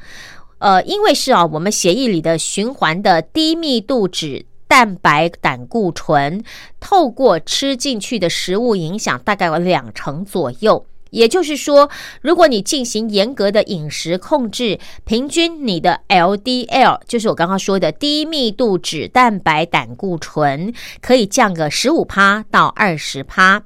[0.62, 6.44] 呃，因为是啊，我们血液里的循环的低密度脂蛋白胆固醇，
[6.80, 10.86] 透过吃进去的食物影响大概有两成左右。
[11.10, 11.90] 也就是说，
[12.22, 23.64] 如果你进行严格的饮食控制，平均你的 LDL，就是我刚刚说的低密度脂蛋白胆固醇，可以降个十五趴到二十趴。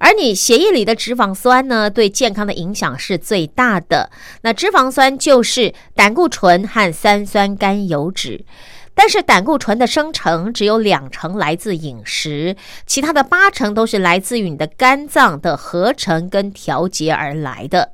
[0.00, 4.10] 而你血液里的脂肪酸呢，对健康的影响是最大的。
[4.40, 8.44] 那脂肪酸就是胆固醇和三酸甘油脂，
[8.94, 17.92] 但是胆固醇的生成只有两成来自饮食，其他的八成都是来自于你的肝脏的合成跟调节而来的。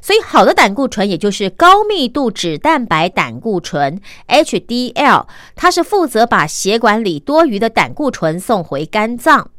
[0.00, 9.50] 所以，好的胆固醇也就是高密度脂蛋白胆固醇 （HDL），它是负责把血管里多余的胆固醇送回肝脏。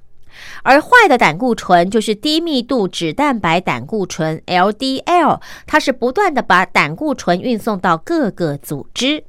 [0.63, 9.23] 而坏的胆固醇就是低密度脂蛋白胆固醇 （LDL），它是不断的把胆固醇运送到各个组织。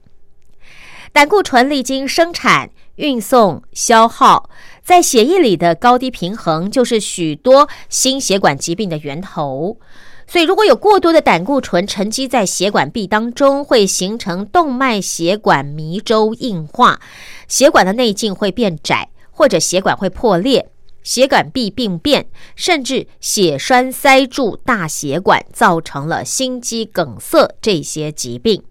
[1.12, 4.48] 胆固醇历经生产、运送、消耗，
[4.82, 9.76] 在血液里的高低平衡，就是许多心血管疾病的源头。
[10.26, 16.98] 所以，如果有过多的胆固醇沉积在血管壁当中，会形成动脉血管迷周硬化，
[17.46, 20.70] 血管的内径会变窄，或者血管会破裂。
[21.02, 28.62] 血管壁病变，甚至血栓塞住大血管，造成了心肌梗塞这些疾病。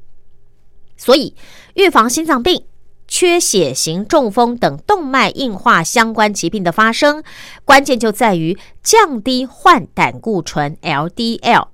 [0.96, 1.36] 所以，
[1.74, 2.64] 预防心脏病、
[3.08, 7.24] 缺血型中风等动脉硬化相关疾病的发生，
[7.66, 11.68] 关键就在于降低患胆固醇 （LDL）。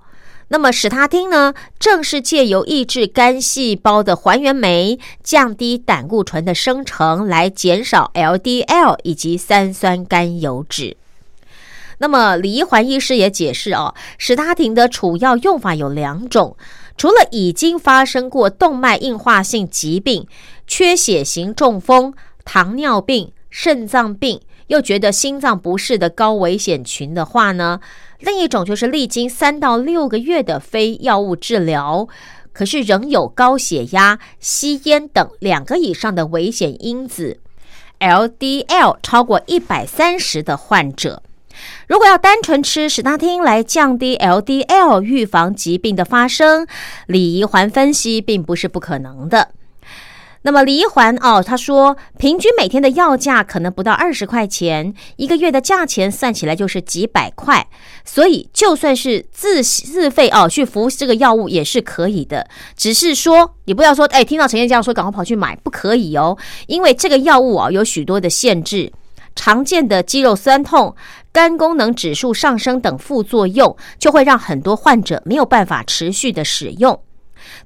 [0.50, 10.96] 那么史他汀呢，正是借由抑制肝细胞的还原酶，降低胆固醇的生成，来减少 LDL 以及三酸甘油脂。
[11.98, 16.56] 那么李一环医师也解释哦，史他汀的主要用法有两种，
[16.96, 20.26] 除了已经发生过动脉硬化性疾病、
[20.66, 27.80] 缺血型中风、糖尿病、肾脏病，又觉得心脏不适的高危险群的话呢？
[28.20, 32.08] 另一种就是历经三到六个月的非药物治疗，
[32.52, 37.38] 可是仍有高血压、吸烟等两个以上的危险因子
[38.00, 41.22] ，LDL 超过一百三十的患者，
[41.86, 46.66] 如果要单纯吃史大汀来降低 LDL，预防疾病的发生，
[47.06, 49.50] 李怡环分析并不是不可能的。
[50.42, 57.66] 那么李一环哦，他说平均每天的药价可能不到二十块钱，一个月的价钱算起来就是几百块，
[58.04, 62.48] 所以就算是自自费哦去服这个药物也是可以的。
[62.76, 68.92] 只是说你不要说哎，听到陈燕这样说，赶快跑去买，不可以哦，因为这个药物啊有许多的限制，
[69.34, 70.94] 常见的肌肉酸痛、
[71.32, 76.98] 肝功能指数上升等副作用，就会让很多患者没有办法持续的使用。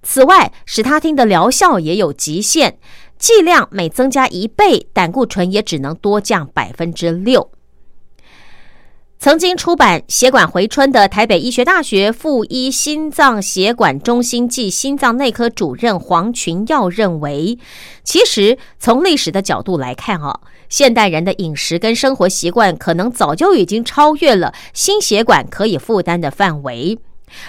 [0.03, 2.78] 此外，使他汀的疗效也有极限，
[3.18, 7.51] 剂量每增加一倍，胆固醇也只能多降百分之六。
[9.18, 17.57] 曾经出版《血管回春》的台北医学大学附一心脏血管中心暨心脏内科主任黄群耀认为，
[18.03, 26.99] 其实从历史的角度来看，哦，现代人的饮食跟生活习惯可能早就已经超越了心血管可以负担的范围。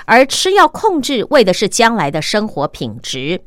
[0.05, 3.41] 而吃药控制为的是将来的生活品质，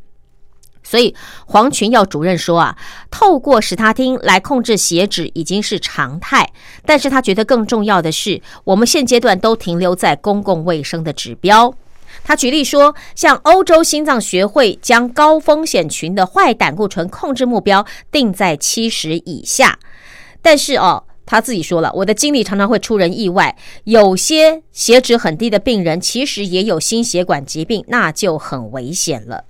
[0.83, 1.15] 所以
[1.47, 2.77] 黄群耀主任说啊，
[3.11, 6.53] 透过史他汀来控制血脂已经是常态，
[6.85, 11.75] 但是他觉得更重要的是，我们现阶段都停留在公共卫生的指标。
[12.23, 19.79] 他举例说，像欧洲心脏学会将高风险群的坏胆固醇控制目标定在七十以下，
[20.41, 21.05] 但是哦。
[21.27, 23.57] 他自己说了，我的经历常常会出人意外。
[23.85, 29.45] 有些血脂很低的病人，其实也有心血管疾病，那就很危险了。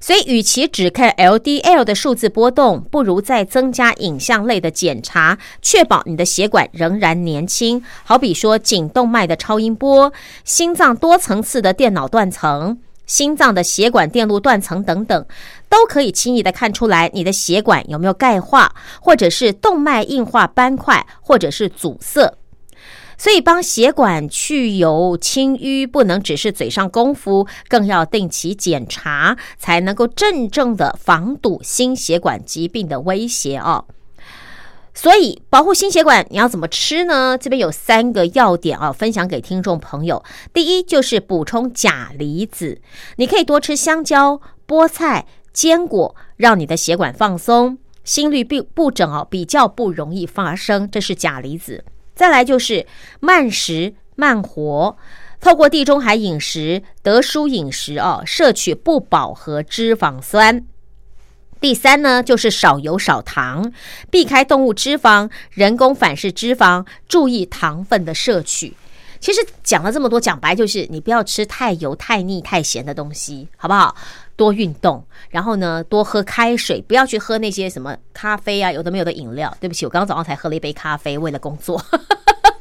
[0.00, 7.82] 所以，与其只看 LDL 的数字波动，不如再增加影像类的检查，确保你的血管仍然年轻。
[8.04, 10.12] 好比说颈动脉的超音波、
[10.44, 12.78] 心脏多层次的电脑断层。
[13.06, 15.26] 心脏的血管电路断层等等，
[15.70, 22.34] 都可以轻易的看出来你的血管有没有钙化，或者是动脉硬化斑块，或者是阻塞。
[23.16, 33.84] 所以帮血管去油清淤，不能只是嘴上功夫，更要定期检查，才能够真正的防堵心血管疾病的威胁哦。
[34.94, 37.38] 所以保护心血管，你要怎么吃呢？
[37.38, 40.24] 这边有三个要点啊，分享给听众朋友。
[40.52, 42.80] 第一就是补充钾离子，
[43.16, 45.26] 你可以多吃香蕉、菠菜、
[45.60, 50.90] 坚果，让你的血管放松，心率不不整哦，比较不容易发生。
[50.90, 51.84] 这是钾离子。
[52.14, 52.86] 再来就是
[53.20, 54.96] 慢食慢活，
[55.38, 60.64] 透过地中海饮食、德蔬饮食哦，摄取不饱和脂肪酸。
[61.60, 63.70] 第三呢，就是少油少糖，
[64.10, 68.74] 避开动物脂肪、人工反式脂肪，注意糖分的摄取。
[69.20, 73.94] 其实讲了这么多，讲白就是你不要吃太油、太腻、太咸的东西，好不好？
[74.40, 79.54] 多运动，然后呢，多喝开水，不要去喝那些什么咖啡啊，有的没有的饮料。
[79.60, 81.78] 对不起，我刚刚早上才喝了一杯咖啡，为了工作。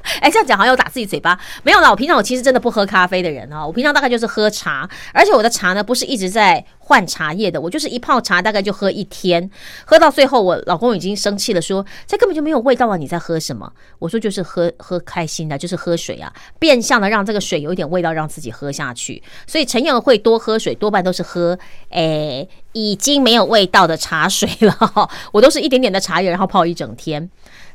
[0.21, 1.39] 哎，这样讲好像要打自己嘴巴。
[1.63, 9.49] 没有啦，我平常我其实真的不喝咖啡的人啊，我平常大概就是喝茶，而且我的茶呢不是一直在换茶叶的，我就是一泡茶大概就喝一天，
[9.85, 13.71] 喝到最后我老公已经生气了，说这根本就没有味道了，你在喝什么？
[13.99, 19.21] 我说就是喝喝开心的，就是喝水啊，变相的让这个水有一点味道，让自己喝下去。
[19.45, 21.57] 所以陈燕会多喝水，多半都是喝
[21.89, 27.29] 哎已经没有味道的茶水了， 我都是一点点的茶叶，然后泡一整天。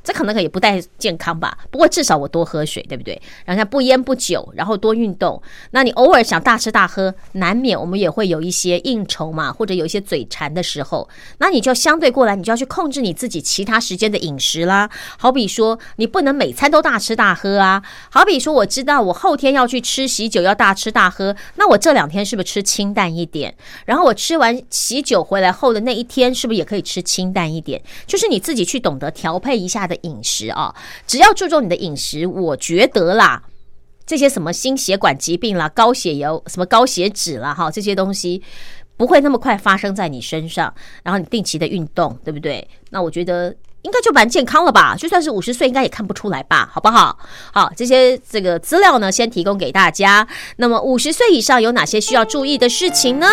[0.05, 3.21] 这可能可也不太健康吧，不过至少我多喝水，对不对？
[3.47, 5.43] 然后不烟不酒，然后多运动。
[5.71, 14.91] 那你偶尔想大吃大喝，难免我们也会有一些应酬嘛，或者有一些嘴馋的时候，那你就相对过来，你就要去控制你自己其他时间的饮食啦。
[15.19, 17.83] 好比说，你不能每餐都大吃大喝啊。
[18.11, 23.55] 好比说，我知道我后天要去吃喜酒，要大吃大喝，那我这两天是不是吃清淡一点？
[23.87, 27.83] 然后我吃完喜酒回来后的那一天，是不是也可以吃清淡一点？
[28.07, 29.94] 就是你自己去懂得调配一下的。
[30.03, 30.75] 饮食啊，
[31.07, 33.43] 只要注重你的饮食，我觉得啦，
[34.07, 38.43] 这些什么心血管疾病啦、高血油、什么高血脂啦，哈，这些东西
[38.97, 40.73] 不会那么快发生在你身上。
[41.03, 42.69] 然后你定期的运动，对不对？
[42.91, 44.95] 那我觉得应该就蛮健康了吧？
[44.97, 46.69] 就算是五十岁，应该也看不出来吧？
[46.73, 47.19] 好不好？
[47.53, 50.27] 好，这些这个资料呢，先提供给大家。
[50.57, 53.27] 那么五十岁以上有哪些需要注意的事情呢？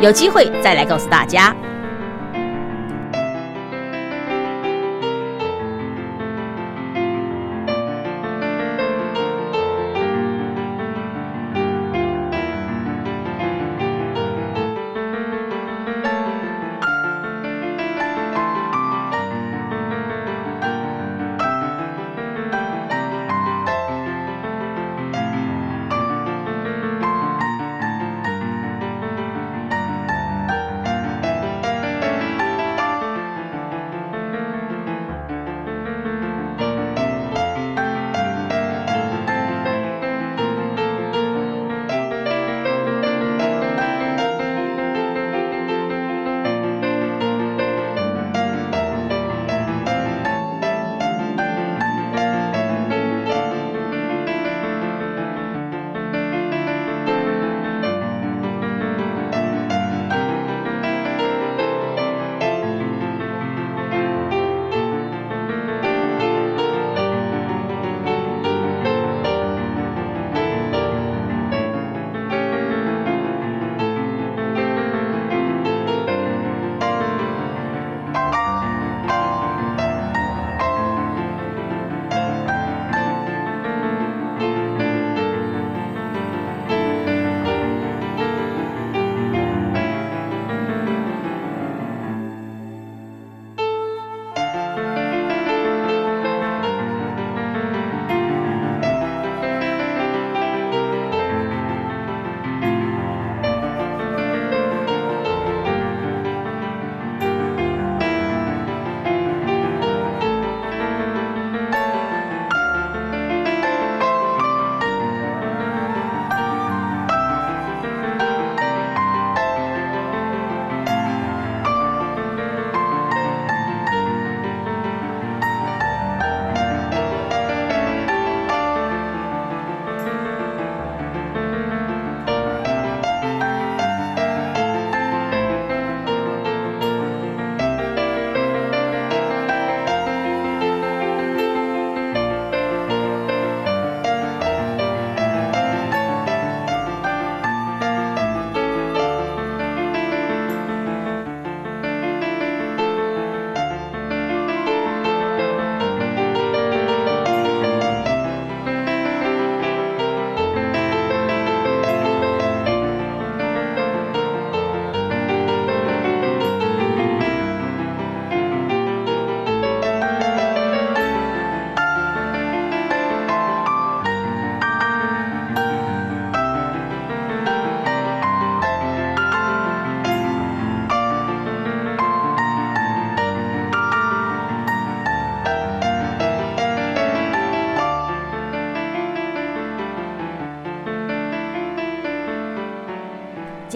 [0.00, 1.54] 有机会再来告诉大家。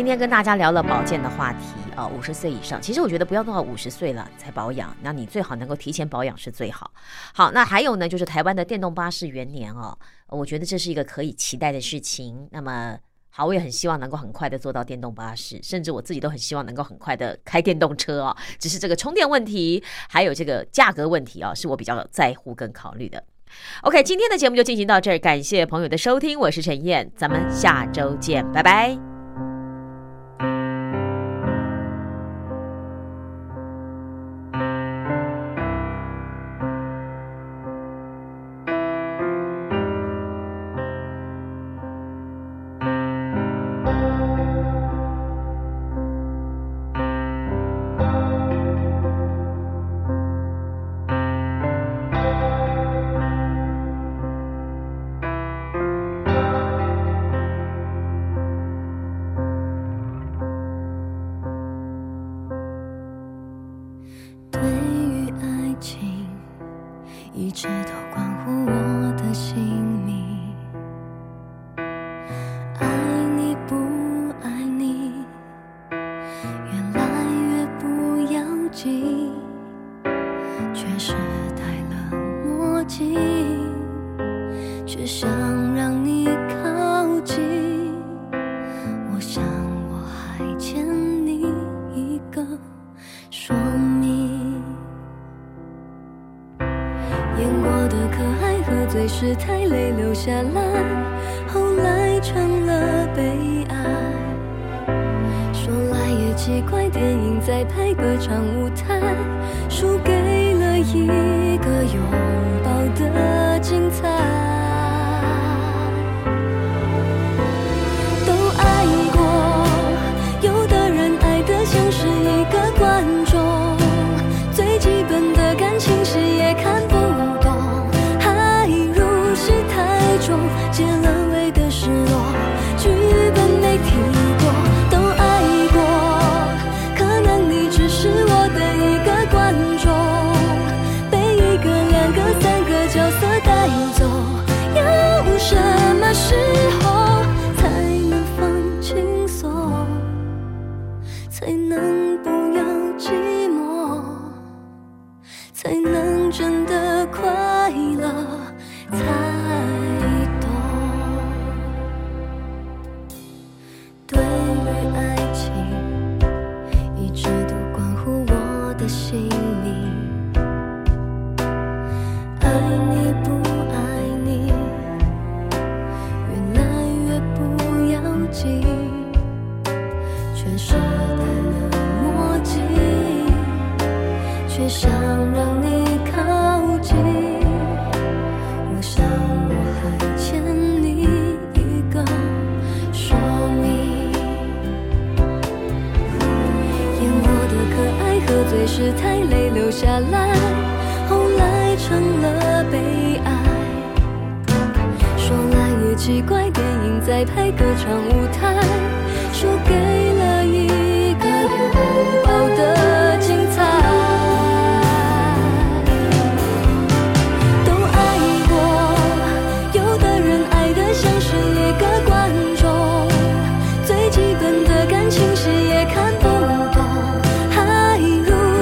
[0.06, 1.58] 今天跟大家聊了保健的话题
[1.96, 6.88] 啊，五十岁以上，其实我觉得不要到五十岁了才保养，那你最好能够提前保养是最好。
[7.34, 9.98] 好，那还有呢，就是台湾的电动巴士元年哦，
[10.28, 12.48] 我觉得这是一个可以期待的事情。
[12.52, 12.96] 那么，
[13.30, 18.36] 好，我也很希望能够很快的做到电动巴士，甚至我自己都很希望能够很快的开电动车哦。
[18.60, 23.24] 只是这个充电问题，还有这个价格问题啊，是我比较在乎跟考虑的。
[23.82, 29.15] OK，今天的节目就进行到这儿，感谢朋友的收听，我是陈燕，咱们下周见，拜拜。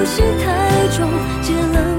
[0.05, 1.09] 心太重
[1.41, 1.94] 结了